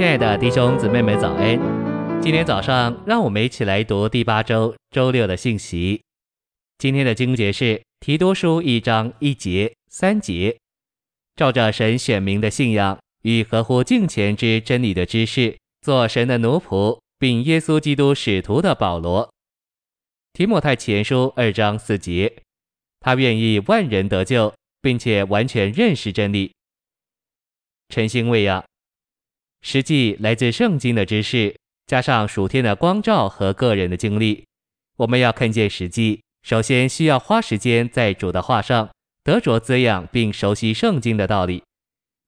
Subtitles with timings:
[0.00, 1.60] 亲爱的弟兄姊妹们，早安！
[2.22, 6.02] 今天早上，让我们一起来读第八周周六的信息。
[6.78, 10.56] 今天的经节是提多书一章一节、三节，
[11.36, 19.30] 照着神选民的信仰与合乎敬虔之真理的知识，做神的奴仆，并耶稣基督使徒的保罗。
[20.32, 22.38] 提摩太前书二章四节，
[23.00, 26.52] 他愿意万人得救，并且完全认识真理。
[27.90, 28.64] 晨星喂养。
[29.62, 31.54] 实际来自圣经的知识，
[31.86, 34.44] 加上属天的光照和个人的经历，
[34.96, 36.20] 我们要看见实际。
[36.42, 38.88] 首先需要花时间在主的话上
[39.22, 41.62] 得着滋养，并熟悉圣经的道理。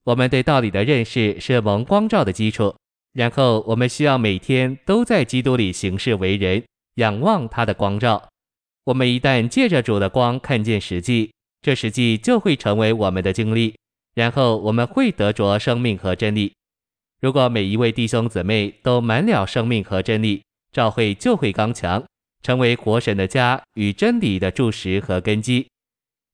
[0.03, 2.75] 我们对道理的认识是蒙光照的基础。
[3.13, 6.63] 然后我们需要每天都在基督里行事为人，
[6.95, 8.27] 仰望他的光照。
[8.85, 13.75] 我们一旦借着主的光看见实际，这实际就会成为我们的经历。
[14.15, 16.53] 然后我们会得着生命和真理。
[17.23, 20.43] 如果每一位弟兄姊妹都满了生命和真理，
[20.73, 22.03] 教会就会刚强，
[22.41, 25.65] 成为活神的家与真理的柱石和根基。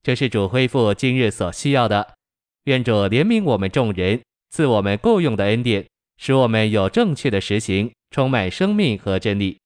[0.02, 2.16] 这是主恢复今日所需要的。
[2.64, 5.86] 愿主怜悯我们众人，赐我们够用的恩典，
[6.17, 9.60] 使我们有正确的实行，充满生命和真理。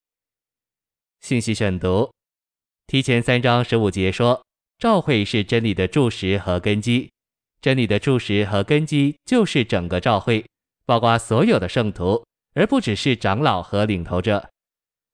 [1.21, 2.11] 信息选读：
[2.87, 4.43] 提前三章十五节说，
[4.77, 7.09] 教会是真理的柱石和根基，
[7.61, 10.43] 真理的柱石和根基就是整个教会。
[10.85, 14.49] 包括所有的圣徒，而不只是长老和领头者。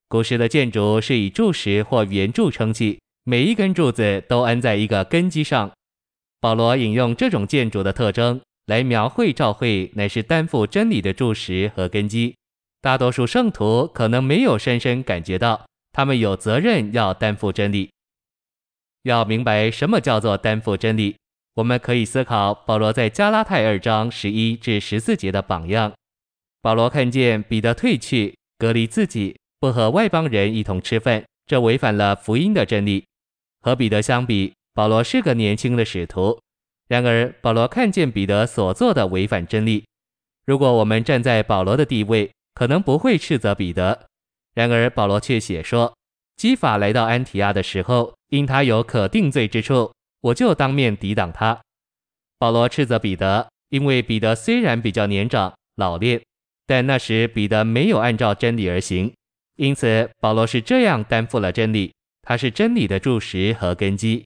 [0.08, 5.70] 古时的建筑是以柱石或圆柱撑起，每一根柱子都安在一个根基上。
[6.40, 12.34] 保罗引用这种建筑的特征来描绘教会乃是担负真理的柱石和根基。
[12.80, 17.90] 大多数圣徒可能没有深深感觉到，他们有责任要担负真理。
[19.02, 21.16] 要明白什么叫做担负真理。
[21.54, 25.92] 我们可以思考保罗在加拉太二章十一至十四节的榜样。
[26.62, 33.04] 保罗看见彼得退去，隔离自己，不和外邦人一同吃饭，这违反了福音的真理。
[33.62, 36.38] 和彼得相比，保罗是个年轻的使徒。
[36.88, 39.84] 然而，保罗看见彼得所做的违反真理。
[40.46, 44.06] 如果我们站在保罗的地位，可能不会斥责彼得。
[44.54, 45.94] 然而，保罗却写说：
[46.36, 49.92] 基法来到安提亚的时候，因他有可定罪之处。
[50.20, 51.60] 我就当面抵挡他。
[52.38, 56.22] 保罗斥责彼得，因为彼得虽然比较年长老练，
[56.66, 59.12] 但那时彼得没有按照真理而行，
[59.56, 61.92] 因此保罗是这样担负了真理。
[62.22, 64.24] 他是真理的柱石和根基。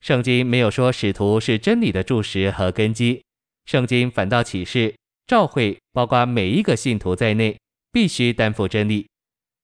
[0.00, 3.22] 圣经没有说使徒是真理的柱石和根基，
[3.64, 4.94] 圣经反倒启示
[5.26, 7.58] 教会，包括每一个信徒在内，
[7.92, 9.06] 必须担负真理。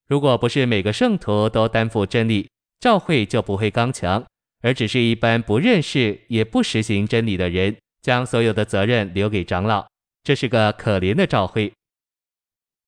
[0.07, 2.49] 如果不是每个圣徒都担负真理，
[2.79, 4.23] 教会就不会刚强。
[4.63, 9.85] 而只是一般不认识也不实行真理的人，将所有的责任留给长老，
[10.23, 11.71] 这是个可怜的教会。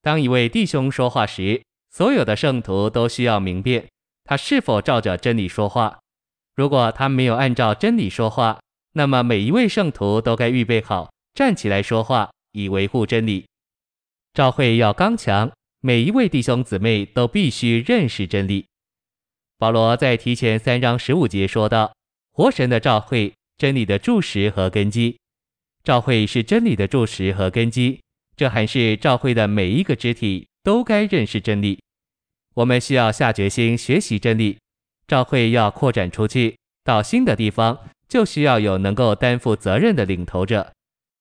[0.02, 3.88] 当一位弟兄说话时，所有的圣徒都需要明辨
[4.24, 6.00] 他是否照着真理说话。
[6.56, 8.60] 如果他没有按照真理说话，
[8.94, 13.46] 那么每一位圣徒都该预备好站起来说话，以维护真理。
[14.34, 18.66] 教会要刚强，每一位弟兄姊妹都必须认识真理。
[19.58, 21.96] 保罗在提前三章十五节说道
[22.34, 25.18] ：“活神的召会，真理的柱石和根基。
[25.82, 28.02] 召会是真理的柱石和根基，
[28.36, 31.80] 这还是召会的每一个肢体都该认识真理。
[32.56, 34.58] 我们需要下决心学习真理。
[35.08, 37.80] 召会要扩展出去到新的地方，
[38.10, 40.74] 就需要有能够担负责任的领头者。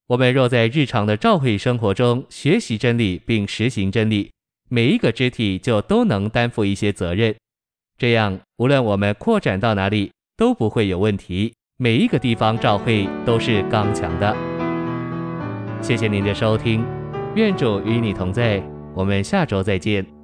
[0.08, 4.32] 我们若在日常的召会生活中学习真理并实行真理，
[4.68, 7.32] 每一个肢体就都能担负一些责任。”
[7.96, 11.54] 这样，无论我们扩展到哪里，都不会有问题。
[11.76, 14.34] 每一个地方照会都是刚强的。
[15.80, 16.84] 谢谢您的收听，
[17.34, 18.62] 愿主与你同在，
[18.94, 20.23] 我们下周再见。